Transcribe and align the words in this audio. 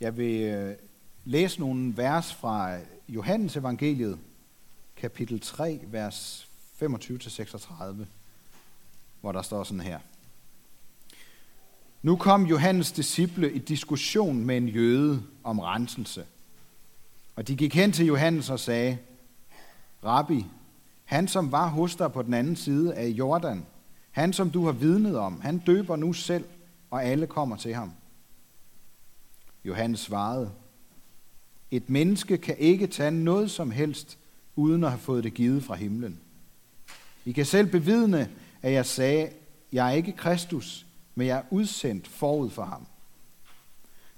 Jeg 0.00 0.16
vil 0.16 0.42
øh, 0.42 0.76
læse 1.24 1.60
nogle 1.60 1.96
vers 1.96 2.34
fra 2.34 2.78
Johannes 3.08 3.56
evangeliet, 3.56 4.18
kapitel 4.96 5.40
3, 5.40 5.80
vers 5.86 6.48
25-36, 6.82 7.72
hvor 9.20 9.32
der 9.32 9.42
står 9.42 9.64
sådan 9.64 9.80
her. 9.80 9.98
Nu 12.02 12.16
kom 12.16 12.46
Johannes 12.46 12.92
disciple 12.92 13.52
i 13.52 13.58
diskussion 13.58 14.44
med 14.46 14.56
en 14.56 14.68
jøde 14.68 15.22
om 15.44 15.58
renselse. 15.58 16.24
Og 17.36 17.48
de 17.48 17.56
gik 17.56 17.74
hen 17.74 17.92
til 17.92 18.06
Johannes 18.06 18.50
og 18.50 18.60
sagde, 18.60 18.98
Rabbi, 20.04 20.46
han 21.04 21.28
som 21.28 21.52
var 21.52 21.68
hos 21.68 21.96
dig 21.96 22.12
på 22.12 22.22
den 22.22 22.34
anden 22.34 22.56
side 22.56 22.94
af 22.94 23.06
Jordan, 23.08 23.66
han 24.10 24.32
som 24.32 24.50
du 24.50 24.64
har 24.64 24.72
vidnet 24.72 25.18
om, 25.18 25.40
han 25.40 25.58
døber 25.58 25.96
nu 25.96 26.12
selv, 26.12 26.44
og 26.90 27.04
alle 27.04 27.26
kommer 27.26 27.56
til 27.56 27.74
ham. 27.74 27.92
Johannes 29.64 30.00
svarede, 30.00 30.50
et 31.70 31.90
menneske 31.90 32.38
kan 32.38 32.56
ikke 32.58 32.86
tage 32.86 33.10
noget 33.10 33.50
som 33.50 33.70
helst, 33.70 34.18
uden 34.56 34.84
at 34.84 34.90
have 34.90 35.00
fået 35.00 35.24
det 35.24 35.34
givet 35.34 35.64
fra 35.64 35.74
himlen. 35.74 36.20
I 37.24 37.32
kan 37.32 37.46
selv 37.46 37.70
bevidne, 37.70 38.30
at 38.62 38.72
jeg 38.72 38.86
sagde, 38.86 39.30
jeg 39.72 39.86
er 39.88 39.92
ikke 39.92 40.12
Kristus, 40.12 40.86
men 41.14 41.26
jeg 41.26 41.38
er 41.38 41.42
udsendt 41.50 42.08
forud 42.08 42.50
for 42.50 42.64
ham. 42.64 42.86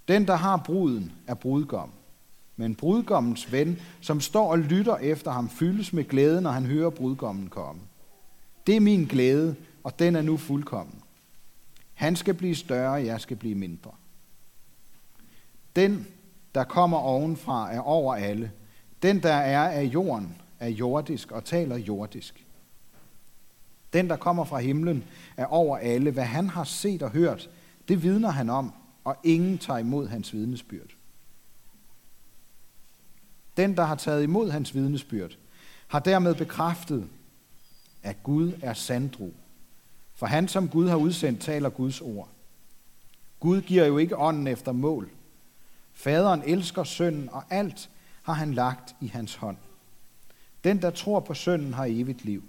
Den, 0.08 0.26
der 0.26 0.34
har 0.34 0.56
bruden, 0.56 1.12
er 1.26 1.34
brudgom. 1.34 1.90
Men 2.56 2.74
brudgommens 2.74 3.52
ven, 3.52 3.78
som 4.00 4.20
står 4.20 4.50
og 4.50 4.58
lytter 4.58 4.96
efter 4.96 5.30
ham, 5.30 5.50
fyldes 5.50 5.92
med 5.92 6.04
glæde, 6.04 6.40
når 6.40 6.50
han 6.50 6.66
hører 6.66 6.90
brudgommen 6.90 7.48
komme. 7.48 7.80
Det 8.66 8.76
er 8.76 8.80
min 8.80 9.04
glæde, 9.04 9.56
og 9.84 9.98
den 9.98 10.16
er 10.16 10.22
nu 10.22 10.36
fuldkommen. 10.36 11.02
Han 11.94 12.16
skal 12.16 12.34
blive 12.34 12.54
større, 12.54 12.92
jeg 12.92 13.20
skal 13.20 13.36
blive 13.36 13.54
mindre. 13.54 13.90
Den, 15.76 16.06
der 16.54 16.64
kommer 16.64 16.98
ovenfra, 16.98 17.72
er 17.72 17.80
over 17.80 18.14
alle. 18.14 18.52
Den, 19.02 19.22
der 19.22 19.32
er 19.32 19.68
af 19.68 19.84
jorden, 19.84 20.36
er 20.60 20.68
jordisk 20.68 21.32
og 21.32 21.44
taler 21.44 21.76
jordisk. 21.76 22.46
Den, 23.92 24.10
der 24.10 24.16
kommer 24.16 24.44
fra 24.44 24.58
himlen, 24.58 25.04
er 25.36 25.46
over 25.46 25.76
alle. 25.76 26.10
Hvad 26.10 26.24
han 26.24 26.48
har 26.48 26.64
set 26.64 27.02
og 27.02 27.10
hørt, 27.10 27.50
det 27.88 28.02
vidner 28.02 28.30
han 28.30 28.50
om, 28.50 28.72
og 29.04 29.16
ingen 29.24 29.58
tager 29.58 29.78
imod 29.78 30.08
hans 30.08 30.32
vidnesbyrd. 30.32 30.96
Den, 33.56 33.76
der 33.76 33.82
har 33.82 33.94
taget 33.94 34.22
imod 34.22 34.50
hans 34.50 34.74
vidnesbyrd, 34.74 35.38
har 35.88 35.98
dermed 35.98 36.34
bekræftet, 36.34 37.08
at 38.02 38.22
Gud 38.22 38.52
er 38.62 38.74
sandro. 38.74 39.32
For 40.14 40.26
han, 40.26 40.48
som 40.48 40.68
Gud 40.68 40.88
har 40.88 40.96
udsendt, 40.96 41.40
taler 41.40 41.70
Guds 41.70 42.00
ord. 42.00 42.28
Gud 43.40 43.60
giver 43.60 43.86
jo 43.86 43.98
ikke 43.98 44.18
ånden 44.18 44.46
efter 44.46 44.72
mål. 44.72 45.10
Faderen 45.94 46.42
elsker 46.46 46.84
sønnen, 46.84 47.28
og 47.32 47.42
alt 47.50 47.90
har 48.22 48.32
han 48.32 48.54
lagt 48.54 48.94
i 49.00 49.06
hans 49.06 49.34
hånd. 49.34 49.56
Den, 50.64 50.82
der 50.82 50.90
tror 50.90 51.20
på 51.20 51.34
sønnen, 51.34 51.74
har 51.74 51.86
evigt 51.88 52.24
liv. 52.24 52.42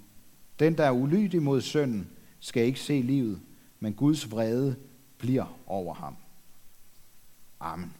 Den, 0.58 0.78
der 0.78 0.84
er 0.84 0.90
ulydig 0.90 1.42
mod 1.42 1.60
sønnen, 1.60 2.10
skal 2.40 2.64
ikke 2.64 2.80
se 2.80 3.02
livet, 3.02 3.40
men 3.80 3.94
Guds 3.94 4.30
vrede 4.30 4.76
bliver 5.18 5.58
over 5.66 5.94
ham. 5.94 6.16
Amen. 7.60 7.94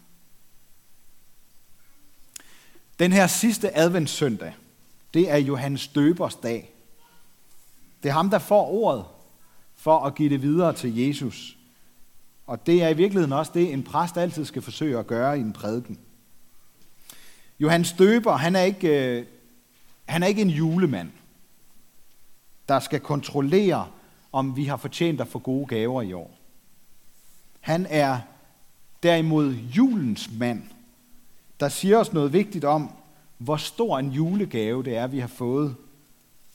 Den 2.99 3.13
her 3.13 3.27
sidste 3.27 3.77
adventssøndag, 3.77 4.55
det 5.15 5.31
er 5.31 5.37
Johannes 5.37 5.89
Døbers 5.89 6.35
dag. 6.35 6.75
Det 8.03 8.09
er 8.09 8.13
ham, 8.13 8.31
der 8.31 8.39
får 8.39 8.69
ordet 8.69 9.05
for 9.77 9.99
at 9.99 10.15
give 10.15 10.29
det 10.31 10.43
videre 10.43 10.73
til 10.73 10.97
Jesus. 10.97 11.59
Og 12.47 12.67
det 12.67 12.83
er 12.83 12.89
i 12.89 12.97
virkeligheden 12.97 13.33
også 13.33 13.53
det, 13.55 13.73
en 13.73 13.83
præst 13.83 14.17
altid 14.17 14.45
skal 14.45 14.63
forsøge 14.63 14.99
at 14.99 15.07
gøre 15.07 15.39
i 15.39 15.41
en 15.41 15.53
prædiken. 15.53 15.99
Johannes 17.61 17.93
Døber, 17.93 18.37
han 18.37 18.57
er 18.57 18.63
ikke, 18.63 19.19
øh, 19.19 19.27
han 20.05 20.23
er 20.23 20.27
ikke 20.27 20.43
en 20.43 20.51
julemand, 20.51 21.11
der 22.69 22.81
skal 22.81 23.01
kontrollere, 23.01 23.89
om 24.33 24.57
vi 24.57 24.65
har 24.65 24.77
fortjent 24.77 25.21
at 25.21 25.29
få 25.29 25.39
gode 25.39 25.67
gaver 25.67 26.03
i 26.03 26.13
år. 26.13 26.39
Han 27.61 27.87
er 27.91 28.21
derimod 29.03 29.53
julens 29.55 30.31
mand, 30.39 30.63
der 31.61 31.69
siger 31.69 31.99
os 31.99 32.13
noget 32.13 32.33
vigtigt 32.33 32.65
om, 32.65 32.91
hvor 33.39 33.57
stor 33.57 33.99
en 33.99 34.11
julegave 34.11 34.83
det 34.83 34.97
er, 34.97 35.07
vi 35.07 35.19
har 35.19 35.27
fået 35.27 35.77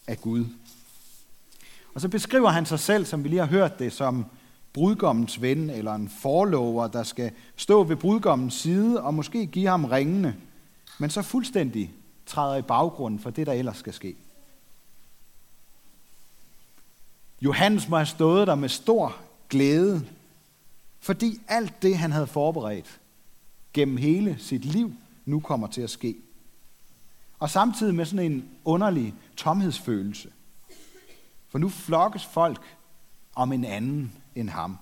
af 0.08 0.22
Gud. 0.22 0.46
Og 1.94 2.02
så 2.02 2.10
beskriver 2.10 2.50
han 2.50 2.66
sig 2.66 2.80
selv, 2.80 3.06
som 3.06 3.24
vi 3.24 3.30
lige 3.30 3.40
har 3.40 3.48
hørt 3.48 3.80
det, 3.80 3.94
som 3.94 4.26
brudgommens 4.74 5.42
ven 5.42 5.70
eller 5.70 5.94
en 5.94 6.10
forlover, 6.10 6.88
der 6.88 7.04
skal 7.04 7.32
stå 7.56 7.84
ved 7.84 7.96
brudgommens 7.96 8.54
side 8.54 9.04
og 9.04 9.14
måske 9.14 9.46
give 9.46 9.68
ham 9.68 9.86
ringene, 9.86 10.36
men 11.00 11.10
så 11.10 11.22
fuldstændig 11.22 11.92
træder 12.26 12.56
i 12.56 12.62
baggrunden 12.62 13.20
for 13.20 13.30
det, 13.30 13.48
der 13.48 13.54
ellers 13.54 13.78
skal 13.78 13.94
ske. 13.94 14.16
Johannes 17.42 17.90
må 17.90 17.96
have 17.96 18.06
stået 18.06 18.48
der 18.48 18.56
med 18.56 18.70
stor 18.70 19.16
glæde, 19.50 20.08
fordi 21.00 21.42
alt 21.48 21.82
det, 21.82 21.98
han 21.98 22.12
havde 22.12 22.28
forberedt 22.28 23.00
gennem 23.74 23.98
hele 23.98 24.36
sit 24.40 24.66
liv, 24.66 24.94
nu 25.26 25.40
kommer 25.40 25.68
til 25.68 25.82
at 25.82 25.90
ske. 25.90 26.16
Og 27.40 27.50
samtidig 27.50 27.96
med 27.96 28.06
sådan 28.06 28.32
en 28.32 28.50
underlig 28.66 29.14
tomhedsfølelse. 29.38 30.30
For 31.50 31.58
nu 31.58 31.70
flokkes 31.70 32.26
folk 32.26 32.62
om 33.36 33.52
en 33.52 33.66
anden 33.66 34.14
end 34.36 34.50
ham. 34.50 34.78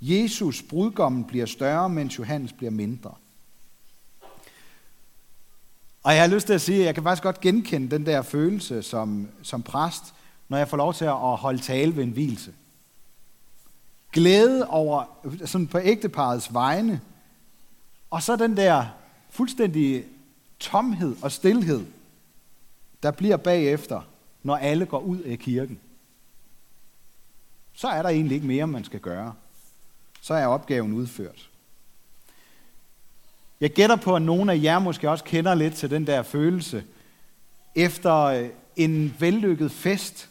Jesus, 0.00 0.62
brudgommen, 0.62 1.24
bliver 1.24 1.46
større, 1.46 1.88
mens 1.88 2.18
Johannes 2.18 2.52
bliver 2.52 2.70
mindre. 2.70 3.14
Og 6.02 6.12
jeg 6.14 6.22
har 6.22 6.28
lyst 6.28 6.46
til 6.46 6.54
at 6.54 6.60
sige, 6.60 6.78
at 6.78 6.86
jeg 6.86 6.94
kan 6.94 7.02
faktisk 7.02 7.22
godt 7.22 7.40
genkende 7.40 7.90
den 7.90 8.06
der 8.06 8.22
følelse 8.22 8.82
som, 8.82 9.28
som 9.42 9.62
præst, 9.62 10.14
når 10.48 10.58
jeg 10.58 10.68
får 10.68 10.76
lov 10.76 10.94
til 10.94 11.04
at 11.04 11.36
holde 11.36 11.58
tale 11.58 11.96
ved 11.96 12.02
en 12.04 12.10
hvilse. 12.10 12.52
Glæde 14.12 14.66
over, 14.66 15.04
sådan 15.44 15.66
på 15.66 15.78
ægteparets 15.78 16.54
vegne, 16.54 17.00
og 18.10 18.22
så 18.22 18.36
den 18.36 18.56
der 18.56 18.86
fuldstændig 19.30 20.04
tomhed 20.58 21.16
og 21.22 21.32
stillhed, 21.32 21.86
der 23.02 23.10
bliver 23.10 23.36
bagefter, 23.36 24.00
når 24.42 24.56
alle 24.56 24.86
går 24.86 25.00
ud 25.00 25.18
af 25.20 25.38
kirken. 25.38 25.80
Så 27.72 27.88
er 27.88 28.02
der 28.02 28.08
egentlig 28.08 28.34
ikke 28.34 28.46
mere, 28.46 28.66
man 28.66 28.84
skal 28.84 29.00
gøre. 29.00 29.34
Så 30.20 30.34
er 30.34 30.46
opgaven 30.46 30.92
udført. 30.92 31.50
Jeg 33.60 33.70
gætter 33.70 33.96
på, 33.96 34.16
at 34.16 34.22
nogle 34.22 34.52
af 34.52 34.62
jer 34.62 34.78
måske 34.78 35.10
også 35.10 35.24
kender 35.24 35.54
lidt 35.54 35.74
til 35.74 35.90
den 35.90 36.06
der 36.06 36.22
følelse 36.22 36.84
efter 37.74 38.14
øh, 38.16 38.48
en 38.76 39.16
vellykket 39.18 39.72
fest. 39.72 40.30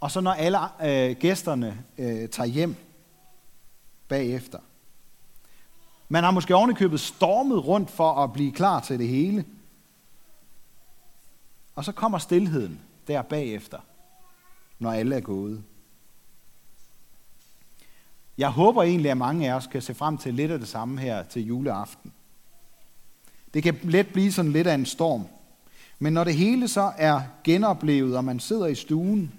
Og 0.00 0.10
så 0.10 0.20
når 0.20 0.32
alle 0.32 0.58
øh, 0.82 1.16
gæsterne 1.16 1.84
øh, 1.98 2.28
tager 2.28 2.46
hjem 2.46 2.76
bagefter. 4.08 4.58
Man 6.08 6.24
har 6.24 6.30
måske 6.30 6.54
ovenikøbet 6.54 7.00
stormet 7.00 7.66
rundt 7.66 7.90
for 7.90 8.12
at 8.12 8.32
blive 8.32 8.52
klar 8.52 8.80
til 8.80 8.98
det 8.98 9.08
hele. 9.08 9.44
Og 11.74 11.84
så 11.84 11.92
kommer 11.92 12.18
stillheden 12.18 12.80
der 13.08 13.22
bagefter, 13.22 13.78
når 14.84 14.92
alle 14.92 15.16
er 15.16 15.20
gået. 15.20 15.62
Jeg 18.38 18.48
håber 18.48 18.82
egentlig, 18.82 19.10
at 19.10 19.16
mange 19.16 19.50
af 19.50 19.54
os 19.54 19.66
kan 19.66 19.82
se 19.82 19.94
frem 19.94 20.18
til 20.18 20.34
lidt 20.34 20.50
af 20.50 20.58
det 20.58 20.68
samme 20.68 21.00
her 21.00 21.22
til 21.22 21.46
juleaften. 21.46 22.12
Det 23.54 23.62
kan 23.62 23.78
let 23.82 24.06
blive 24.06 24.32
sådan 24.32 24.52
lidt 24.52 24.66
af 24.66 24.74
en 24.74 24.86
storm. 24.86 25.26
Men 25.98 26.12
når 26.12 26.24
det 26.24 26.34
hele 26.34 26.68
så 26.68 26.92
er 26.96 27.20
genoplevet, 27.44 28.16
og 28.16 28.24
man 28.24 28.40
sidder 28.40 28.66
i 28.66 28.74
stuen, 28.74 29.32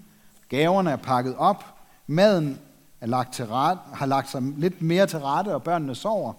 gaverne 0.48 0.90
er 0.90 0.96
pakket 0.96 1.36
op, 1.36 1.64
maden 2.06 2.58
er 3.00 3.06
lagt 3.06 3.34
til 3.34 3.46
ret, 3.46 3.78
har 3.92 4.06
lagt 4.06 4.30
sig 4.30 4.42
lidt 4.42 4.82
mere 4.82 5.06
til 5.06 5.18
rette, 5.18 5.54
og 5.54 5.62
børnene 5.62 5.94
sover, 5.94 6.32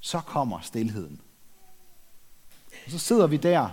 så 0.00 0.20
kommer 0.20 0.60
stillheden. 0.60 1.20
Og 2.84 2.90
så 2.90 2.98
sidder 2.98 3.26
vi 3.26 3.36
der 3.36 3.68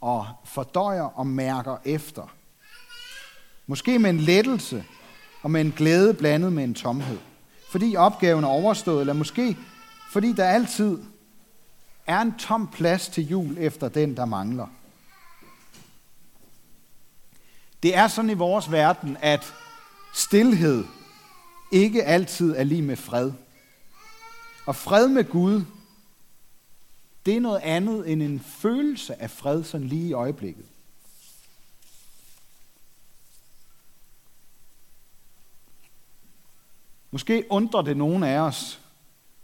og 0.00 0.26
fordøjer 0.44 1.02
og 1.02 1.26
mærker 1.26 1.76
efter. 1.84 2.39
Måske 3.70 3.98
med 3.98 4.10
en 4.10 4.20
lettelse 4.20 4.84
og 5.42 5.50
med 5.50 5.60
en 5.60 5.72
glæde 5.72 6.14
blandet 6.14 6.52
med 6.52 6.64
en 6.64 6.74
tomhed. 6.74 7.18
Fordi 7.70 7.96
opgaven 7.96 8.44
er 8.44 8.48
overstået, 8.48 9.00
eller 9.00 9.12
måske 9.12 9.56
fordi 10.12 10.32
der 10.32 10.44
altid 10.44 10.98
er 12.06 12.20
en 12.20 12.34
tom 12.38 12.68
plads 12.72 13.08
til 13.08 13.28
jul 13.28 13.56
efter 13.58 13.88
den, 13.88 14.16
der 14.16 14.24
mangler. 14.24 14.66
Det 17.82 17.96
er 17.96 18.08
sådan 18.08 18.30
i 18.30 18.34
vores 18.34 18.72
verden, 18.72 19.16
at 19.20 19.54
stillhed 20.14 20.84
ikke 21.72 22.04
altid 22.04 22.54
er 22.56 22.64
lige 22.64 22.82
med 22.82 22.96
fred. 22.96 23.32
Og 24.66 24.76
fred 24.76 25.08
med 25.08 25.24
Gud, 25.24 25.64
det 27.26 27.36
er 27.36 27.40
noget 27.40 27.60
andet 27.60 28.12
end 28.12 28.22
en 28.22 28.40
følelse 28.40 29.22
af 29.22 29.30
fred 29.30 29.64
sådan 29.64 29.86
lige 29.86 30.08
i 30.08 30.12
øjeblikket. 30.12 30.69
Måske 37.10 37.46
undrer 37.50 37.82
det 37.82 37.96
nogen 37.96 38.22
af 38.22 38.38
os, 38.38 38.80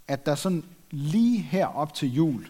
at 0.08 0.26
der 0.26 0.34
sådan 0.34 0.64
lige 0.90 1.42
her 1.42 1.66
op 1.66 1.94
til 1.94 2.14
jul 2.14 2.48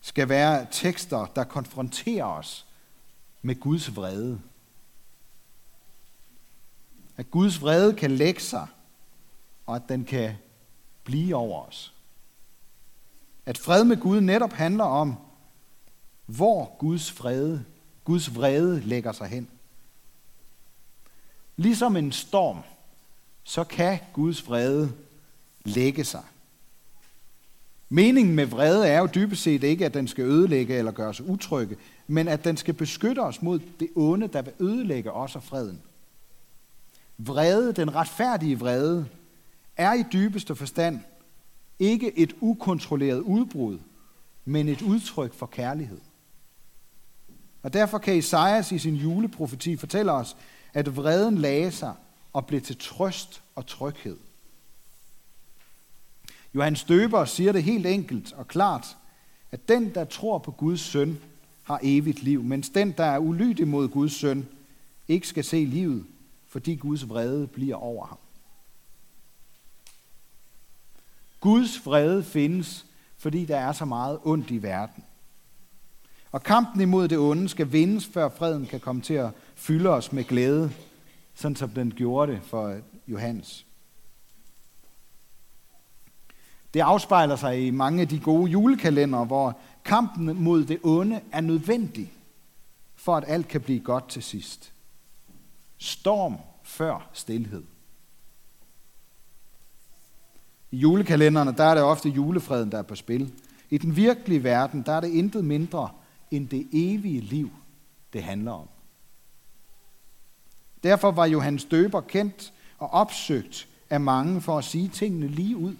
skal 0.00 0.28
være 0.28 0.66
tekster, 0.70 1.26
der 1.26 1.44
konfronterer 1.44 2.24
os 2.24 2.66
med 3.42 3.60
Guds 3.60 3.96
vrede. 3.96 4.40
At 7.16 7.30
Guds 7.30 7.62
vrede 7.62 7.94
kan 7.94 8.10
lægge 8.10 8.40
sig, 8.40 8.66
og 9.66 9.76
at 9.76 9.82
den 9.88 10.04
kan 10.04 10.34
blive 11.04 11.36
over 11.36 11.66
os. 11.66 11.94
At 13.46 13.58
fred 13.58 13.84
med 13.84 13.96
Gud 13.96 14.20
netop 14.20 14.52
handler 14.52 14.84
om, 14.84 15.16
hvor 16.26 16.76
Guds 16.78 17.10
fred, 17.10 17.58
Guds 18.04 18.34
vrede 18.34 18.80
lægger 18.80 19.12
sig 19.12 19.28
hen. 19.28 19.50
Ligesom 21.56 21.96
en 21.96 22.12
storm, 22.12 22.62
så 23.44 23.64
kan 23.64 23.98
Guds 24.12 24.48
vrede 24.48 24.92
lægge 25.64 26.04
sig. 26.04 26.22
Meningen 27.88 28.34
med 28.34 28.46
vrede 28.46 28.88
er 28.88 28.98
jo 28.98 29.08
dybest 29.14 29.42
set 29.42 29.62
ikke, 29.62 29.86
at 29.86 29.94
den 29.94 30.08
skal 30.08 30.24
ødelægge 30.24 30.74
eller 30.74 30.92
gøre 30.92 31.08
os 31.08 31.20
utrygge, 31.20 31.76
men 32.06 32.28
at 32.28 32.44
den 32.44 32.56
skal 32.56 32.74
beskytte 32.74 33.20
os 33.20 33.42
mod 33.42 33.60
det 33.80 33.88
onde, 33.96 34.28
der 34.28 34.42
vil 34.42 34.52
ødelægge 34.60 35.12
os 35.12 35.36
og 35.36 35.42
freden. 35.42 35.82
Vrede, 37.18 37.72
den 37.72 37.94
retfærdige 37.94 38.58
vrede, 38.58 39.06
er 39.76 39.92
i 39.92 40.04
dybeste 40.12 40.54
forstand 40.54 41.00
ikke 41.78 42.18
et 42.18 42.34
ukontrolleret 42.40 43.20
udbrud, 43.20 43.78
men 44.44 44.68
et 44.68 44.82
udtryk 44.82 45.34
for 45.34 45.46
kærlighed. 45.46 46.00
Og 47.62 47.72
derfor 47.72 47.98
kan 47.98 48.16
Isaias 48.16 48.72
i 48.72 48.78
sin 48.78 48.94
juleprofeti 48.94 49.76
fortælle 49.76 50.12
os, 50.12 50.36
at 50.74 50.96
vreden 50.96 51.38
lagde 51.38 51.72
sig 51.72 51.94
og 52.32 52.46
blev 52.46 52.60
til 52.60 52.76
trøst 52.78 53.42
og 53.54 53.66
tryghed. 53.66 54.16
Johannes 56.54 56.84
Døber 56.84 57.24
siger 57.24 57.52
det 57.52 57.62
helt 57.62 57.86
enkelt 57.86 58.32
og 58.32 58.48
klart, 58.48 58.96
at 59.50 59.68
den, 59.68 59.94
der 59.94 60.04
tror 60.04 60.38
på 60.38 60.50
Guds 60.50 60.80
søn, 60.80 61.20
har 61.62 61.80
evigt 61.82 62.22
liv, 62.22 62.42
mens 62.42 62.68
den, 62.68 62.92
der 62.92 63.04
er 63.04 63.18
ulydig 63.18 63.68
mod 63.68 63.88
Guds 63.88 64.12
søn, 64.12 64.48
ikke 65.08 65.28
skal 65.28 65.44
se 65.44 65.64
livet, 65.64 66.06
fordi 66.48 66.74
Guds 66.74 67.08
vrede 67.08 67.46
bliver 67.46 67.76
over 67.76 68.06
ham. 68.06 68.18
Guds 71.40 71.86
vrede 71.86 72.24
findes, 72.24 72.86
fordi 73.18 73.44
der 73.44 73.56
er 73.56 73.72
så 73.72 73.84
meget 73.84 74.18
ondt 74.22 74.50
i 74.50 74.62
verden. 74.62 75.04
Og 76.32 76.42
kampen 76.42 76.80
imod 76.80 77.08
det 77.08 77.18
onde 77.18 77.48
skal 77.48 77.72
vindes, 77.72 78.06
før 78.06 78.28
freden 78.28 78.66
kan 78.66 78.80
komme 78.80 79.02
til 79.02 79.14
at 79.14 79.30
fylde 79.54 79.88
os 79.88 80.12
med 80.12 80.24
glæde, 80.24 80.72
sådan 81.34 81.56
som 81.56 81.70
den 81.70 81.90
gjorde 81.90 82.32
det 82.32 82.42
for 82.42 82.80
Johannes. 83.08 83.66
Det 86.74 86.80
afspejler 86.80 87.36
sig 87.36 87.66
i 87.66 87.70
mange 87.70 88.00
af 88.00 88.08
de 88.08 88.20
gode 88.20 88.50
julekalender, 88.50 89.24
hvor 89.24 89.58
kampen 89.84 90.42
mod 90.42 90.64
det 90.64 90.78
onde 90.82 91.20
er 91.32 91.40
nødvendig, 91.40 92.12
for 92.94 93.16
at 93.16 93.24
alt 93.26 93.48
kan 93.48 93.60
blive 93.60 93.80
godt 93.80 94.08
til 94.08 94.22
sidst. 94.22 94.72
Storm 95.78 96.36
før 96.62 97.08
stillhed. 97.12 97.62
I 100.70 100.76
julekalenderne, 100.76 101.54
der 101.56 101.64
er 101.64 101.74
det 101.74 101.82
ofte 101.82 102.08
julefreden, 102.08 102.72
der 102.72 102.78
er 102.78 102.82
på 102.82 102.94
spil. 102.94 103.32
I 103.70 103.78
den 103.78 103.96
virkelige 103.96 104.44
verden, 104.44 104.82
der 104.82 104.92
er 104.92 105.00
det 105.00 105.08
intet 105.08 105.44
mindre 105.44 105.90
end 106.30 106.48
det 106.48 106.68
evige 106.72 107.20
liv, 107.20 107.50
det 108.12 108.22
handler 108.22 108.52
om. 108.52 108.68
Derfor 110.82 111.10
var 111.10 111.26
Johannes 111.26 111.64
Døber 111.64 112.00
kendt 112.00 112.52
og 112.78 112.90
opsøgt 112.90 113.68
af 113.90 114.00
mange 114.00 114.40
for 114.40 114.58
at 114.58 114.64
sige 114.64 114.88
tingene 114.88 115.28
lige 115.28 115.56
ud. 115.56 115.76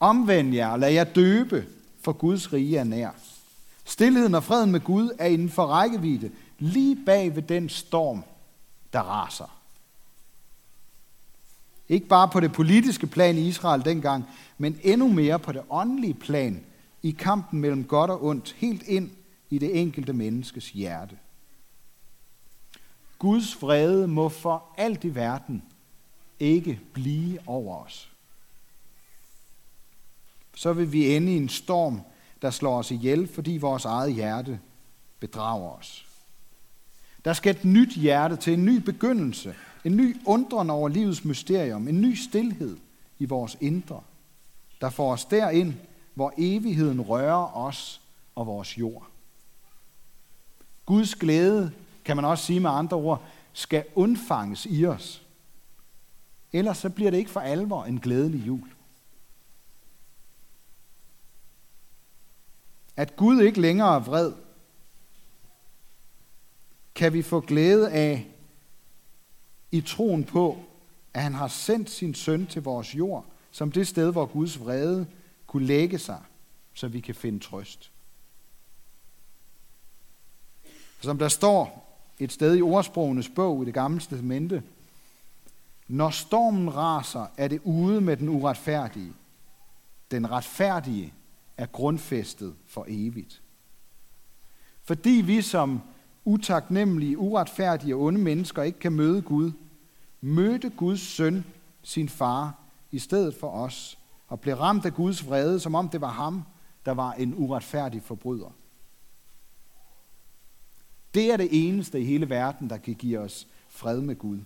Omvend 0.00 0.54
jer 0.54 0.68
og 0.68 0.78
lad 0.78 0.92
jer 0.92 1.04
døbe, 1.04 1.66
for 2.00 2.12
Guds 2.12 2.52
rige 2.52 2.78
er 2.78 2.84
nær. 2.84 3.10
Stilheden 3.84 4.34
og 4.34 4.44
freden 4.44 4.72
med 4.72 4.80
Gud 4.80 5.10
er 5.18 5.26
inden 5.26 5.50
for 5.50 5.66
rækkevidde, 5.66 6.30
lige 6.58 6.96
bag 7.06 7.36
ved 7.36 7.42
den 7.42 7.68
storm, 7.68 8.24
der 8.92 9.00
raser. 9.00 9.58
Ikke 11.88 12.06
bare 12.06 12.28
på 12.28 12.40
det 12.40 12.52
politiske 12.52 13.06
plan 13.06 13.38
i 13.38 13.48
Israel 13.48 13.84
dengang, 13.84 14.24
men 14.58 14.78
endnu 14.82 15.08
mere 15.08 15.38
på 15.38 15.52
det 15.52 15.62
åndelige 15.70 16.14
plan 16.14 16.64
i 17.02 17.10
kampen 17.10 17.60
mellem 17.60 17.84
godt 17.84 18.10
og 18.10 18.24
ondt, 18.24 18.52
helt 18.58 18.82
ind 18.82 19.10
i 19.50 19.58
det 19.58 19.80
enkelte 19.80 20.12
menneskes 20.12 20.70
hjerte. 20.70 21.16
Guds 23.24 23.62
vrede 23.62 24.08
må 24.08 24.28
for 24.28 24.64
alt 24.76 25.04
i 25.04 25.14
verden 25.14 25.62
ikke 26.40 26.80
blive 26.92 27.38
over 27.46 27.84
os. 27.84 28.12
Så 30.54 30.72
vil 30.72 30.92
vi 30.92 31.16
ende 31.16 31.32
i 31.32 31.36
en 31.36 31.48
storm, 31.48 32.00
der 32.42 32.50
slår 32.50 32.78
os 32.78 32.90
ihjel, 32.90 33.28
fordi 33.28 33.56
vores 33.56 33.84
eget 33.84 34.14
hjerte 34.14 34.60
bedrager 35.20 35.70
os. 35.70 36.06
Der 37.24 37.32
skal 37.32 37.56
et 37.56 37.64
nyt 37.64 37.96
hjerte 37.96 38.36
til 38.36 38.52
en 38.52 38.64
ny 38.64 38.76
begyndelse, 38.76 39.54
en 39.84 39.96
ny 39.96 40.16
undren 40.26 40.70
over 40.70 40.88
livets 40.88 41.24
mysterium, 41.24 41.88
en 41.88 42.00
ny 42.00 42.14
stillhed 42.14 42.76
i 43.18 43.24
vores 43.24 43.56
indre, 43.60 44.02
der 44.80 44.90
får 44.90 45.12
os 45.12 45.24
derind, 45.24 45.74
hvor 46.14 46.32
evigheden 46.38 47.00
rører 47.00 47.56
os 47.56 48.00
og 48.34 48.46
vores 48.46 48.78
jord. 48.78 49.06
Guds 50.86 51.14
glæde, 51.14 51.72
kan 52.04 52.16
man 52.16 52.24
også 52.24 52.44
sige 52.44 52.60
med 52.60 52.70
andre 52.70 52.96
ord, 52.96 53.24
skal 53.52 53.84
undfanges 53.94 54.66
i 54.70 54.86
os. 54.86 55.22
Ellers 56.52 56.78
så 56.78 56.90
bliver 56.90 57.10
det 57.10 57.18
ikke 57.18 57.30
for 57.30 57.40
alvor 57.40 57.84
en 57.84 58.00
glædelig 58.00 58.46
jul. 58.46 58.70
At 62.96 63.16
Gud 63.16 63.42
ikke 63.42 63.60
længere 63.60 63.94
er 63.94 64.00
vred, 64.00 64.32
kan 66.94 67.12
vi 67.12 67.22
få 67.22 67.40
glæde 67.40 67.90
af 67.90 68.26
i 69.70 69.80
troen 69.80 70.24
på, 70.24 70.64
at 71.14 71.22
han 71.22 71.34
har 71.34 71.48
sendt 71.48 71.90
sin 71.90 72.14
søn 72.14 72.46
til 72.46 72.62
vores 72.62 72.94
jord, 72.94 73.26
som 73.50 73.72
det 73.72 73.88
sted, 73.88 74.12
hvor 74.12 74.26
Guds 74.26 74.60
vrede 74.60 75.06
kunne 75.46 75.66
lægge 75.66 75.98
sig, 75.98 76.22
så 76.74 76.88
vi 76.88 77.00
kan 77.00 77.14
finde 77.14 77.40
trøst. 77.40 77.90
Som 81.00 81.18
der 81.18 81.28
står 81.28 81.83
et 82.18 82.32
sted 82.32 82.56
i 82.56 82.62
ordsprogenes 82.62 83.28
bog 83.28 83.62
i 83.62 83.64
det 83.64 83.74
gamle 83.74 84.00
testamente, 84.00 84.62
når 85.88 86.10
stormen 86.10 86.74
raser, 86.76 87.26
er 87.36 87.48
det 87.48 87.60
ude 87.64 88.00
med 88.00 88.16
den 88.16 88.28
uretfærdige. 88.28 89.12
Den 90.10 90.30
retfærdige 90.30 91.12
er 91.56 91.66
grundfæstet 91.66 92.54
for 92.66 92.84
evigt. 92.88 93.42
Fordi 94.82 95.22
vi 95.26 95.42
som 95.42 95.80
utaknemmelige, 96.24 97.18
uretfærdige 97.18 97.96
og 97.96 98.02
onde 98.02 98.20
mennesker 98.20 98.62
ikke 98.62 98.78
kan 98.78 98.92
møde 98.92 99.22
Gud, 99.22 99.52
mødte 100.20 100.70
Guds 100.70 101.00
søn 101.00 101.44
sin 101.82 102.08
far 102.08 102.54
i 102.90 102.98
stedet 102.98 103.34
for 103.34 103.48
os, 103.48 103.98
og 104.28 104.40
blev 104.40 104.54
ramt 104.54 104.86
af 104.86 104.94
Guds 104.94 105.26
vrede, 105.26 105.60
som 105.60 105.74
om 105.74 105.88
det 105.88 106.00
var 106.00 106.10
ham, 106.10 106.42
der 106.84 106.92
var 106.92 107.12
en 107.12 107.34
uretfærdig 107.36 108.02
forbryder. 108.02 108.52
Det 111.14 111.30
er 111.32 111.36
det 111.36 111.48
eneste 111.50 112.00
i 112.00 112.04
hele 112.04 112.30
verden, 112.30 112.70
der 112.70 112.76
kan 112.76 112.94
give 112.94 113.18
os 113.18 113.46
fred 113.68 114.00
med 114.00 114.16
Gud. 114.16 114.38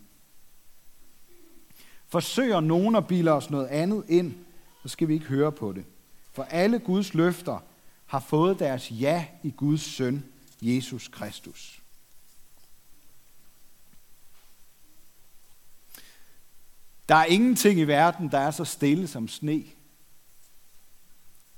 Forsøger 2.07 2.61
nogen 2.61 2.97
at 2.97 3.07
bilde 3.07 3.31
os 3.31 3.51
noget 3.51 3.67
andet 3.67 4.05
ind, 4.09 4.35
så 4.83 4.89
skal 4.89 5.09
vi 5.09 5.15
ikke 5.15 5.27
høre 5.27 5.53
på 5.53 5.73
det. 5.73 5.85
For 6.33 6.43
alle 6.43 6.79
Guds 6.79 7.15
løfter 7.15 7.59
har 8.07 8.21
fået 8.21 8.59
deres 8.59 8.91
ja 8.91 9.27
i 9.43 9.51
Guds 9.51 9.83
søn, 9.83 10.25
Jesus 10.63 11.09
Kristus. 11.09 11.83
Der 17.09 17.15
er 17.15 17.25
ingenting 17.25 17.81
i 17.81 17.85
verden, 17.85 18.31
der 18.31 18.39
er 18.39 18.51
så 18.51 18.65
stille 18.65 19.09
som 19.09 19.29
sne. 19.29 19.65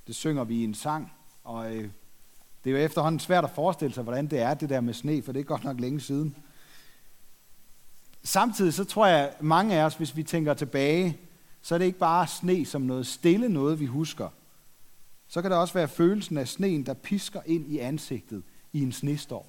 Det 0.07 0.15
synger 0.15 0.45
vi 0.45 0.55
i 0.55 0.65
en 0.65 0.75
sang, 0.75 1.13
og 1.45 1.77
øh, 1.77 1.91
det 2.65 2.71
er 2.71 2.79
jo 2.79 2.85
efterhånden 2.85 3.21
svært 3.21 3.45
at 3.45 3.51
forestille 3.51 3.95
sig, 3.95 4.03
hvordan 4.03 4.27
det 4.27 4.39
er, 4.39 4.55
det 4.55 4.69
der 4.69 4.81
med 4.81 4.95
sne, 4.95 5.23
for 5.23 5.33
det 5.33 5.41
er 5.41 5.45
godt 5.45 5.65
nok 5.65 5.81
længe 5.81 6.01
siden. 6.01 6.37
Samtidig 8.23 8.75
så 8.75 8.85
tror 8.85 9.07
jeg, 9.07 9.35
mange 9.41 9.75
af 9.75 9.85
os, 9.85 9.95
hvis 9.95 10.17
vi 10.17 10.23
tænker 10.23 10.55
tilbage, 10.55 11.19
så 11.63 11.75
er 11.75 11.79
det 11.79 11.87
ikke 11.87 11.99
bare 11.99 12.27
sne 12.27 12.67
som 12.67 12.83
noget 12.83 13.07
stille 13.07 13.49
noget, 13.49 13.81
vi 13.81 13.87
husker. 13.87 14.29
Så 15.29 15.43
kan 15.43 15.51
det 15.51 15.59
også 15.59 15.75
være 15.75 15.89
følelsen 15.89 16.39
af 16.39 16.49
sneen, 16.49 16.87
der 16.87 16.95
pisker 16.95 17.41
ind 17.47 17.73
i 17.73 17.79
ansigtet 17.79 18.43
i 18.73 18.83
en 18.83 18.93
snestorm. 18.93 19.47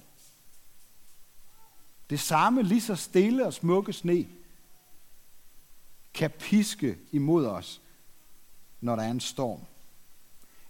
Det 2.10 2.20
samme 2.20 2.64
lige 2.64 2.82
så 2.82 2.96
stille 2.96 3.46
og 3.46 3.54
smukke 3.54 3.94
sne 3.94 4.28
kan 6.14 6.30
piske 6.30 6.98
imod 7.12 7.46
os, 7.46 7.82
når 8.82 8.96
der 8.96 9.04
er 9.04 9.12
en 9.12 9.20
storm. 9.20 9.60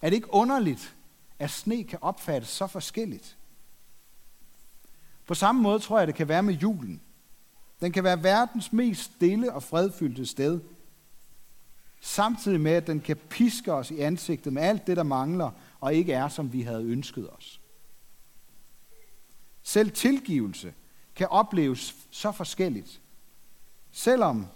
Er 0.02 0.10
det 0.10 0.16
ikke 0.16 0.34
underligt, 0.34 0.96
at 1.42 1.50
sne 1.50 1.84
kan 1.84 2.00
opfattes 2.02 2.50
så 2.50 2.68
forskelligt? 2.68 3.38
På 5.28 5.34
samme 5.34 5.62
måde 5.62 5.80
tror 5.80 5.98
jeg, 5.98 6.08
det 6.08 6.16
kan 6.16 6.28
være 6.28 6.44
med 6.44 6.54
julen. 6.54 7.02
Den 7.82 7.92
kan 7.92 8.04
være 8.04 8.24
verdens 8.24 8.74
mest 8.74 9.02
stille 9.02 9.54
og 9.54 9.64
fredfyldte 9.64 10.26
sted, 10.26 10.60
samtidig 12.02 12.62
med, 12.62 12.72
at 12.72 12.88
den 12.88 13.00
kan 13.00 13.18
piske 13.30 13.74
os 13.74 13.92
i 13.92 14.00
ansigtet 14.00 14.54
med 14.54 14.62
alt 14.62 14.88
det, 14.88 14.98
der 14.98 15.04
mangler, 15.04 15.52
og 15.80 15.94
ikke 15.94 16.14
er, 16.14 16.28
som 16.28 16.54
vi 16.54 16.62
havde 16.62 16.84
ønsket 16.84 17.30
os. 17.30 17.62
Selv 19.64 19.92
tilgivelse 19.92 20.74
kan 21.16 21.28
opleves 21.28 21.96
så 22.12 22.32
forskelligt. 22.32 23.02
Selvom 23.92 24.48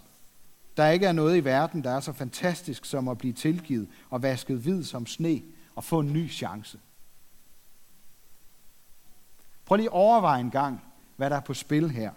der 0.76 0.88
ikke 0.88 1.06
er 1.06 1.12
noget 1.12 1.36
i 1.36 1.44
verden, 1.44 1.84
der 1.84 1.90
er 1.90 2.00
så 2.00 2.12
fantastisk 2.12 2.84
som 2.84 3.08
at 3.08 3.18
blive 3.18 3.32
tilgivet 3.32 3.88
og 4.10 4.22
vasket 4.22 4.58
hvid 4.58 4.84
som 4.84 5.06
sne 5.06 5.42
og 5.76 5.84
få 5.84 6.00
en 6.00 6.12
ny 6.12 6.30
chance. 6.30 6.80
Prøv 9.64 9.76
lige 9.76 9.88
at 9.88 9.92
overveje 9.92 10.40
en 10.40 10.50
gang, 10.50 10.82
hvad 11.16 11.30
der 11.30 11.36
er 11.36 11.40
på 11.40 11.54
spil 11.54 11.90
her. 11.90 12.12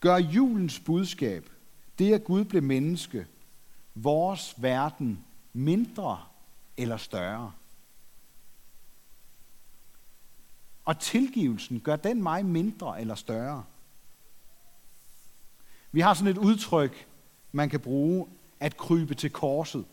Gør 0.00 0.16
julens 0.16 0.80
budskab, 0.80 1.50
det 1.98 2.14
at 2.14 2.24
Gud 2.24 2.44
blev 2.44 2.62
menneske, 2.62 3.26
vores 3.94 4.54
verden 4.56 5.24
mindre 5.52 6.24
eller 6.76 6.96
større? 6.96 7.52
Og 10.84 10.98
tilgivelsen, 10.98 11.80
gør 11.80 11.96
den 11.96 12.22
mig 12.22 12.46
mindre 12.46 13.00
eller 13.00 13.14
større? 13.14 13.64
Vi 15.92 16.00
har 16.00 16.14
sådan 16.14 16.30
et 16.30 16.38
udtryk, 16.38 17.08
man 17.52 17.70
kan 17.70 17.80
bruge, 17.80 18.26
at 18.60 18.76
krybe 18.76 19.14
til 19.14 19.30
korset. 19.30 19.84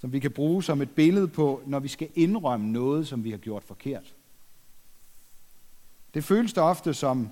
Som 0.00 0.12
vi 0.12 0.18
kan 0.18 0.30
bruge 0.30 0.64
som 0.64 0.82
et 0.82 0.90
billede 0.90 1.28
på, 1.28 1.62
når 1.66 1.78
vi 1.78 1.88
skal 1.88 2.08
indrømme 2.14 2.72
noget, 2.72 3.08
som 3.08 3.24
vi 3.24 3.30
har 3.30 3.38
gjort 3.38 3.64
forkert. 3.64 4.14
Det 6.14 6.24
føles 6.24 6.52
da 6.52 6.60
ofte 6.60 6.94
som 6.94 7.28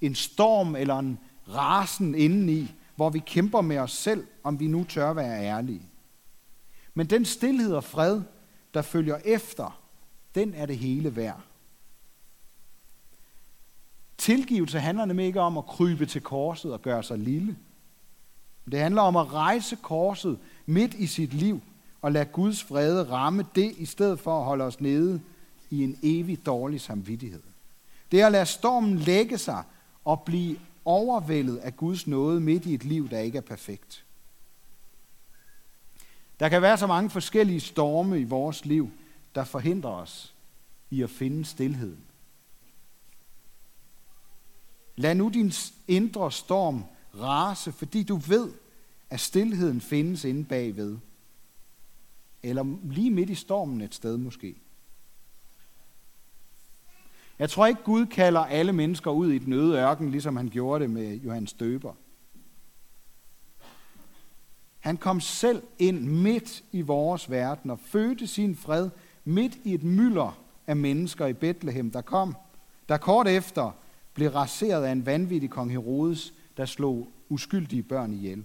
en 0.00 0.14
storm 0.14 0.76
eller 0.76 0.98
en 0.98 1.18
rasen 1.48 2.14
indeni, 2.14 2.74
hvor 2.96 3.10
vi 3.10 3.18
kæmper 3.18 3.60
med 3.60 3.78
os 3.78 3.92
selv, 3.92 4.26
om 4.42 4.60
vi 4.60 4.66
nu 4.66 4.84
tør 4.84 5.12
være 5.12 5.44
ærlige. 5.44 5.82
Men 6.94 7.06
den 7.06 7.24
stillhed 7.24 7.74
og 7.74 7.84
fred, 7.84 8.22
der 8.74 8.82
følger 8.82 9.18
efter, 9.24 9.80
den 10.34 10.54
er 10.54 10.66
det 10.66 10.78
hele 10.78 11.16
værd. 11.16 11.40
Tilgivelse 14.18 14.80
handler 14.80 15.04
nemlig 15.04 15.26
ikke 15.26 15.40
om 15.40 15.58
at 15.58 15.66
krybe 15.66 16.06
til 16.06 16.20
korset 16.20 16.72
og 16.72 16.82
gøre 16.82 17.02
sig 17.02 17.18
lille. 17.18 17.56
Det 18.70 18.80
handler 18.80 19.02
om 19.02 19.16
at 19.16 19.32
rejse 19.32 19.76
korset 19.82 20.38
midt 20.66 20.94
i 20.94 21.06
sit 21.06 21.34
liv 21.34 21.60
og 22.02 22.12
lad 22.12 22.26
Guds 22.32 22.70
vrede 22.70 23.10
ramme 23.10 23.46
det, 23.54 23.74
i 23.76 23.86
stedet 23.86 24.20
for 24.20 24.38
at 24.38 24.44
holde 24.44 24.64
os 24.64 24.80
nede 24.80 25.20
i 25.70 25.84
en 25.84 25.98
evig 26.02 26.46
dårlig 26.46 26.80
samvittighed. 26.80 27.42
Det 28.10 28.20
er 28.20 28.26
at 28.26 28.32
lade 28.32 28.46
stormen 28.46 28.96
lægge 28.96 29.38
sig 29.38 29.62
og 30.04 30.22
blive 30.22 30.58
overvældet 30.84 31.56
af 31.56 31.76
Guds 31.76 32.06
nåde 32.06 32.40
midt 32.40 32.66
i 32.66 32.74
et 32.74 32.84
liv, 32.84 33.10
der 33.10 33.18
ikke 33.18 33.38
er 33.38 33.42
perfekt. 33.42 34.04
Der 36.40 36.48
kan 36.48 36.62
være 36.62 36.78
så 36.78 36.86
mange 36.86 37.10
forskellige 37.10 37.60
storme 37.60 38.20
i 38.20 38.24
vores 38.24 38.64
liv, 38.64 38.90
der 39.34 39.44
forhindrer 39.44 39.90
os 39.90 40.34
i 40.90 41.02
at 41.02 41.10
finde 41.10 41.44
stillheden. 41.44 42.04
Lad 44.96 45.14
nu 45.14 45.28
din 45.28 45.52
indre 45.88 46.32
storm 46.32 46.84
rase, 47.20 47.72
fordi 47.72 48.02
du 48.02 48.16
ved, 48.16 48.52
at 49.10 49.20
stillheden 49.20 49.80
findes 49.80 50.24
inde 50.24 50.44
bagved. 50.44 50.98
Eller 52.42 52.76
lige 52.84 53.10
midt 53.10 53.30
i 53.30 53.34
stormen 53.34 53.80
et 53.80 53.94
sted 53.94 54.16
måske. 54.16 54.54
Jeg 57.38 57.50
tror 57.50 57.66
ikke, 57.66 57.82
Gud 57.82 58.06
kalder 58.06 58.40
alle 58.40 58.72
mennesker 58.72 59.10
ud 59.10 59.32
i 59.32 59.38
den 59.38 59.52
øde 59.52 59.78
ørken, 59.78 60.10
ligesom 60.10 60.36
han 60.36 60.48
gjorde 60.48 60.82
det 60.82 60.90
med 60.90 61.16
Johannes 61.16 61.52
Døber. 61.52 61.94
Han 64.80 64.96
kom 64.96 65.20
selv 65.20 65.62
ind 65.78 66.00
midt 66.00 66.64
i 66.72 66.80
vores 66.80 67.30
verden 67.30 67.70
og 67.70 67.78
fødte 67.78 68.26
sin 68.26 68.56
fred 68.56 68.90
midt 69.24 69.58
i 69.64 69.74
et 69.74 69.82
mylder 69.82 70.38
af 70.66 70.76
mennesker 70.76 71.26
i 71.26 71.32
Bethlehem, 71.32 71.90
der 71.90 72.00
kom, 72.00 72.36
der 72.88 72.96
kort 72.96 73.28
efter 73.28 73.70
blev 74.14 74.30
raseret 74.30 74.84
af 74.84 74.92
en 74.92 75.06
vanvittig 75.06 75.50
kong 75.50 75.70
Herodes, 75.70 76.34
der 76.56 76.64
slog 76.64 77.08
uskyldige 77.28 77.82
børn 77.82 78.12
ihjel. 78.12 78.44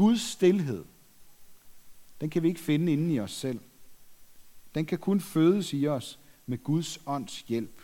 Guds 0.00 0.20
stillhed, 0.20 0.84
den 2.20 2.30
kan 2.30 2.42
vi 2.42 2.48
ikke 2.48 2.60
finde 2.60 2.92
inden 2.92 3.10
i 3.10 3.20
os 3.20 3.32
selv. 3.32 3.60
Den 4.74 4.86
kan 4.86 4.98
kun 4.98 5.20
fødes 5.20 5.72
i 5.72 5.86
os 5.86 6.18
med 6.46 6.58
Guds 6.64 7.00
ånds 7.06 7.44
hjælp. 7.48 7.82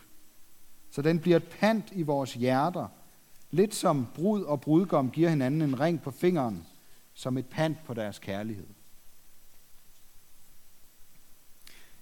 Så 0.90 1.02
den 1.02 1.18
bliver 1.20 1.37
et 1.37 1.49
pant 1.61 1.92
i 1.92 2.02
vores 2.02 2.35
hjerter, 2.35 2.88
lidt 3.50 3.75
som 3.75 4.06
brud 4.14 4.42
og 4.42 4.61
brudgom 4.61 5.11
giver 5.11 5.30
hinanden 5.30 5.62
en 5.62 5.80
ring 5.80 6.02
på 6.02 6.11
fingeren, 6.11 6.66
som 7.14 7.38
et 7.38 7.46
pant 7.46 7.85
på 7.85 7.94
deres 7.94 8.18
kærlighed. 8.18 8.66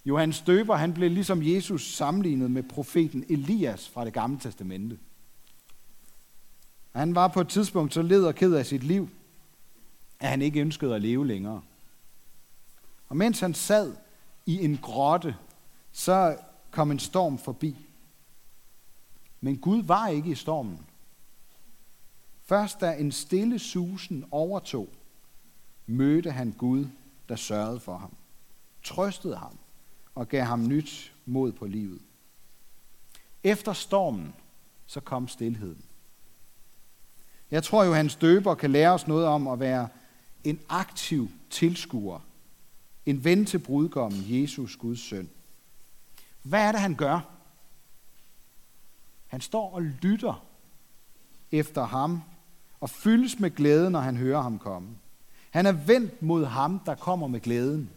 Johannes 0.04 0.40
Døber, 0.40 0.76
han 0.76 0.94
blev 0.94 1.11
ligesom 1.11 1.42
Jesus 1.42 1.94
sammenlignet 1.94 2.50
med 2.50 2.62
profeten 2.62 3.25
Elias 3.28 3.88
fra 3.88 4.04
det 4.04 4.12
gamle 4.12 4.40
testamente. 4.40 4.99
Han 6.92 7.14
var 7.14 7.28
på 7.28 7.40
et 7.40 7.49
tidspunkt 7.49 7.94
så 7.94 8.02
led 8.02 8.25
og 8.25 8.35
ked 8.35 8.54
af 8.54 8.66
sit 8.66 8.83
liv, 8.83 9.09
at 10.21 10.28
han 10.28 10.42
ikke 10.42 10.61
ønskede 10.61 10.94
at 10.94 11.02
leve 11.02 11.26
længere. 11.26 11.62
Og 13.09 13.16
mens 13.16 13.40
han 13.40 13.54
sad 13.54 13.97
i 14.47 14.64
en 14.64 14.78
grotte, 14.83 15.37
så 15.92 16.38
kom 16.71 16.90
en 16.90 16.99
storm 16.99 17.38
forbi. 17.38 17.76
Men 19.40 19.59
Gud 19.59 19.83
var 19.83 20.09
ikke 20.09 20.30
i 20.30 20.35
stormen. 20.35 20.87
Først 22.42 22.80
da 22.80 22.92
en 22.92 23.12
stille 23.12 23.59
susen 23.59 24.25
overtog, 24.30 24.88
mødte 25.87 26.30
han 26.30 26.52
Gud, 26.52 26.87
der 27.28 27.37
sørgede 27.37 27.80
for 27.80 27.97
ham, 27.97 28.14
trøstede 28.83 29.37
ham 29.37 29.59
og 30.14 30.28
gav 30.28 30.44
ham 30.44 30.68
nyt 30.68 31.14
mod 31.26 31.52
på 31.52 31.66
livet. 31.66 32.02
Efter 33.42 33.73
stormen, 33.73 34.35
så 34.87 35.00
kom 35.00 35.28
stillheden. 35.28 35.85
Jeg 37.50 37.62
tror 37.62 37.85
jo, 37.85 37.92
hans 37.92 38.16
døber 38.16 38.54
kan 38.54 38.71
lære 38.71 38.92
os 38.92 39.06
noget 39.06 39.26
om 39.26 39.49
at 39.49 39.61
være 39.61 39.88
en 40.45 40.61
aktiv 40.69 41.31
tilskuer 41.51 42.21
en 43.07 43.25
ven 43.25 43.45
til 43.45 43.59
brudgommen, 43.59 44.25
Jesus, 44.27 44.77
Guds 44.77 45.01
søn. 45.01 45.31
Hvad 46.43 46.61
er 46.61 46.73
det, 46.73 46.81
han 46.81 46.95
gør? 46.95 47.21
Han 49.27 49.41
står 49.41 49.75
og 49.75 49.83
lytter 49.83 50.45
efter 51.53 51.85
ham 51.85 52.23
og 52.81 52.91
fyldes 52.91 53.41
med 53.41 53.51
glæde, 53.51 53.91
når 53.91 54.01
han 54.01 54.17
hører 54.17 54.43
ham 54.43 54.59
komme. 54.59 54.89
Han 55.51 55.67
er 55.67 55.73
vendt 55.73 56.23
mod 56.23 56.45
ham, 56.45 56.79
der 56.87 56.95
kommer 56.95 57.27
med 57.27 57.41
glæden. 57.41 57.91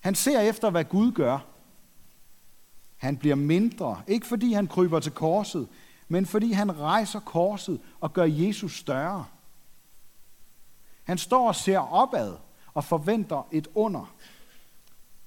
Han 0.00 0.14
ser 0.14 0.40
efter, 0.40 0.70
hvad 0.70 0.84
Gud 0.84 1.12
gør. 1.12 1.38
Han 2.96 3.16
bliver 3.16 3.34
mindre, 3.34 4.02
ikke 4.06 4.26
fordi 4.26 4.52
han 4.52 4.66
kryber 4.66 5.00
til 5.00 5.12
korset, 5.12 5.68
men 6.08 6.26
fordi 6.26 6.52
han 6.52 6.78
rejser 6.78 7.20
korset 7.20 7.80
og 8.00 8.12
gør 8.12 8.24
Jesus 8.24 8.76
større. 8.76 9.26
Han 11.10 11.18
står 11.18 11.48
og 11.48 11.56
ser 11.56 11.78
opad 11.78 12.36
og 12.74 12.84
forventer 12.84 13.48
et 13.52 13.68
under. 13.74 14.14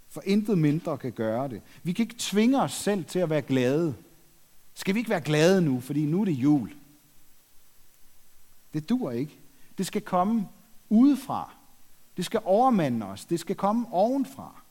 For 0.10 0.22
intet 0.26 0.58
mindre 0.58 0.98
kan 0.98 1.12
gøre 1.12 1.50
det. 1.50 1.62
Vi 1.84 1.94
kan 1.94 2.04
ikke 2.04 2.16
tvinge 2.18 2.62
os 2.62 2.72
selv 2.72 3.06
til 3.06 3.20
at 3.20 3.30
være 3.30 3.42
glade. 3.42 3.96
Skal 4.74 4.94
vi 4.94 5.00
ikke 5.00 5.10
være 5.10 5.22
glade 5.22 5.62
nu, 5.62 5.80
fordi 5.80 6.06
nu 6.06 6.22
er 6.22 6.26
det 6.26 6.32
jul? 6.32 6.74
Det 8.74 8.90
dur 8.90 9.12
ikke. 9.12 9.40
Det 9.78 9.86
skal 9.86 10.02
komme 10.02 10.50
udefra. 10.90 11.54
Det 12.18 12.26
skal 12.26 12.42
overmande 12.44 13.06
os. 13.06 13.26
Det 13.26 13.40
skal 13.40 13.56
komme 13.56 13.88
ovenfra. 13.92 14.62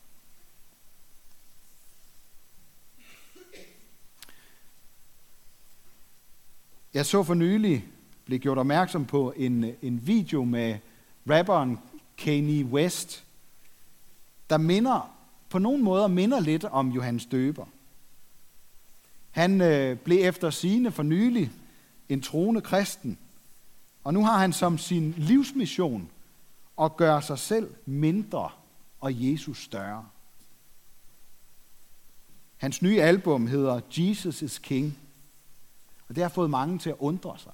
Jeg 6.93 7.05
så 7.05 7.23
for 7.23 7.33
nylig, 7.33 7.85
blev 8.25 8.39
gjort 8.39 8.57
opmærksom 8.57 9.05
på 9.05 9.33
en, 9.37 9.75
en 9.81 10.07
video 10.07 10.43
med 10.43 10.79
rapperen 11.29 11.79
Kanye 12.17 12.65
West, 12.65 13.23
der 14.49 14.57
minder 14.57 15.15
på 15.49 15.59
nogle 15.59 15.83
måder 15.83 16.07
minder 16.07 16.39
lidt 16.39 16.63
om 16.63 16.89
Johannes 16.89 17.25
Døber. 17.25 17.65
Han 19.31 19.61
øh, 19.61 19.97
blev 19.97 20.27
efter 20.27 20.49
sine 20.49 20.91
for 20.91 21.03
nylig 21.03 21.51
en 22.09 22.21
troende 22.21 22.61
kristen, 22.61 23.17
og 24.03 24.13
nu 24.13 24.25
har 24.25 24.37
han 24.37 24.53
som 24.53 24.77
sin 24.77 25.13
livsmission 25.17 26.09
at 26.81 26.97
gøre 26.97 27.21
sig 27.21 27.39
selv 27.39 27.75
mindre 27.85 28.49
og 28.99 29.11
Jesus 29.23 29.63
større. 29.63 30.05
Hans 32.57 32.81
nye 32.81 33.01
album 33.01 33.47
hedder 33.47 33.81
Jesus 33.97 34.41
is 34.41 34.59
King, 34.59 34.97
og 36.07 36.15
det 36.15 36.23
har 36.23 36.29
fået 36.29 36.49
mange 36.49 36.79
til 36.79 36.89
at 36.89 36.95
undre 36.99 37.39
sig. 37.39 37.51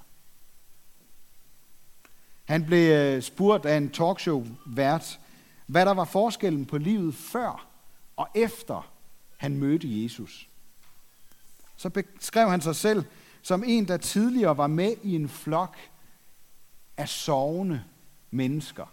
Han 2.50 2.66
blev 2.66 2.92
øh, 2.92 3.22
spurgt 3.22 3.66
af 3.66 3.78
en 3.78 3.90
talkshow-vært, 3.90 5.20
hvad 5.68 5.86
der 5.86 5.92
var 5.92 6.06
forskellen 6.06 6.66
på 6.66 6.78
livet 6.78 7.16
før 7.16 7.68
og 8.16 8.28
efter 8.36 8.92
han 9.38 9.58
mødte 9.58 10.04
Jesus. 10.04 10.50
så 11.76 11.90
beskrev 11.90 12.50
han 12.50 12.62
sig 12.62 12.76
selv 12.76 13.04
som 13.42 13.64
en, 13.68 13.88
der 13.88 13.98
tidligere 13.98 14.58
var 14.58 14.68
med 14.68 14.96
i 15.04 15.16
en 15.16 15.30
flok 15.30 15.78
af 16.98 17.10
sovende 17.10 17.84
mennesker. 18.32 18.86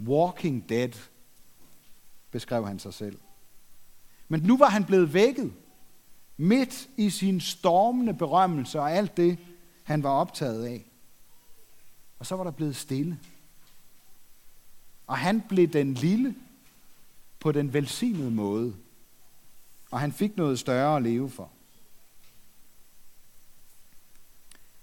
Walking 0.00 0.68
dead, 0.68 0.92
beskrev 2.30 2.66
han 2.66 2.78
sig 2.78 2.94
selv. 2.94 3.18
Men 4.28 4.40
nu 4.40 4.56
var 4.58 4.68
han 4.68 4.84
blevet 4.84 5.14
vækket, 5.14 5.52
midt 6.36 6.88
i 6.96 7.10
sin 7.10 7.40
stormende 7.40 8.14
berømmelse 8.14 8.80
og 8.80 8.92
alt 8.92 9.16
det, 9.16 9.38
han 9.82 10.02
var 10.02 10.10
optaget 10.10 10.64
af. 10.64 10.84
Og 12.18 12.26
så 12.26 12.36
var 12.36 12.44
der 12.44 12.50
blevet 12.50 12.76
stille. 12.76 13.18
Og 15.06 15.18
han 15.18 15.42
blev 15.48 15.68
den 15.68 15.94
lille 15.94 16.34
på 17.40 17.52
den 17.52 17.72
velsignede 17.72 18.30
måde. 18.30 18.76
Og 19.90 20.00
han 20.00 20.12
fik 20.12 20.36
noget 20.36 20.58
større 20.58 20.96
at 20.96 21.02
leve 21.02 21.30
for. 21.30 21.50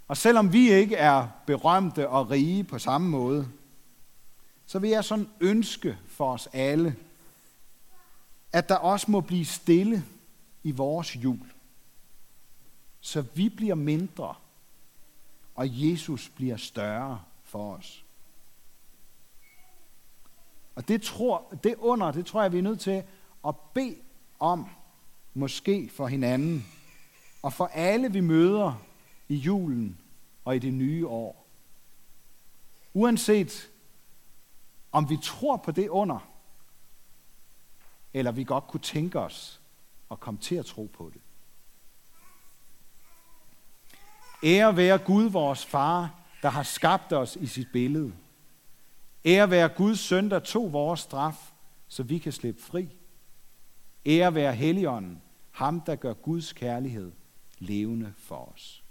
Og 0.08 0.18
selvom 0.18 0.54
vi 0.54 0.72
ikke 0.72 0.96
er 0.96 1.28
berømte 1.46 2.10
og 2.10 2.30
rige 2.30 2.64
på 2.64 2.80
samme 2.80 3.10
måde, 3.10 3.48
så 4.66 4.80
vil 4.80 4.90
jeg 4.90 5.04
sådan 5.04 5.30
ønske 5.40 5.98
for 6.08 6.34
os 6.34 6.50
alle, 6.54 6.96
at 8.52 8.70
der 8.70 8.76
også 8.76 9.12
må 9.12 9.22
blive 9.22 9.46
stille 9.46 10.06
i 10.64 10.72
vores 10.72 11.16
jul, 11.16 11.52
så 13.02 13.22
vi 13.22 13.50
bliver 13.50 13.76
mindre, 13.76 14.36
og 15.56 15.68
Jesus 15.70 16.30
bliver 16.30 16.58
større 16.58 17.22
for 17.44 17.76
os. 17.76 18.06
Og 20.76 20.88
det, 20.88 21.02
tror, 21.02 21.54
det 21.64 21.76
under, 21.76 22.12
det 22.12 22.26
tror 22.26 22.42
jeg, 22.42 22.52
vi 22.52 22.58
er 22.58 22.62
nødt 22.62 22.80
til 22.80 23.04
at 23.48 23.56
bede 23.74 23.96
om, 24.40 24.70
måske 25.34 25.90
for 25.90 26.08
hinanden, 26.08 26.66
og 27.42 27.54
for 27.54 27.66
alle, 27.66 28.12
vi 28.12 28.20
møder 28.20 28.74
i 29.28 29.36
julen 29.36 29.98
og 30.46 30.56
i 30.56 30.60
det 30.60 30.74
nye 30.74 31.08
år. 31.08 31.46
Uanset 32.94 33.72
om 34.92 35.10
vi 35.10 35.18
tror 35.24 35.58
på 35.58 35.72
det 35.72 35.90
under, 35.90 36.30
eller 38.14 38.32
vi 38.32 38.44
godt 38.44 38.68
kunne 38.68 38.82
tænke 38.82 39.20
os 39.20 39.62
at 40.12 40.20
komme 40.20 40.40
til 40.40 40.56
at 40.56 40.66
tro 40.66 40.90
på 40.94 41.12
det. 41.14 41.22
Ære 44.44 44.78
være 44.78 44.98
Gud, 44.98 45.30
vores 45.30 45.66
far, 45.66 46.20
der 46.42 46.50
har 46.50 46.64
skabt 46.64 47.14
os 47.14 47.36
i 47.36 47.46
sit 47.46 47.68
billede. 47.74 48.14
Ære 49.26 49.50
være 49.50 49.70
Guds 49.70 50.00
søn, 50.00 50.30
der 50.30 50.40
tog 50.40 50.74
vores 50.74 51.00
straf, 51.00 51.52
så 51.88 52.04
vi 52.04 52.18
kan 52.18 52.32
slippe 52.32 52.62
fri. 52.62 52.90
Ære 54.06 54.36
være 54.36 54.54
Helligånden, 54.54 55.22
ham 55.52 55.82
der 55.82 55.96
gør 55.96 56.14
Guds 56.14 56.54
kærlighed 56.54 57.12
levende 57.60 58.14
for 58.18 58.52
os. 58.56 58.83